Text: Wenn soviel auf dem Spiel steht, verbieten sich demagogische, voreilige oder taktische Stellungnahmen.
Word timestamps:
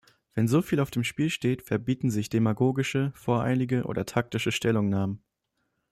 Wenn 0.33 0.47
soviel 0.47 0.79
auf 0.79 0.89
dem 0.89 1.03
Spiel 1.03 1.29
steht, 1.29 1.61
verbieten 1.61 2.09
sich 2.09 2.27
demagogische, 2.29 3.11
voreilige 3.13 3.83
oder 3.83 4.03
taktische 4.03 4.51
Stellungnahmen. 4.51 5.21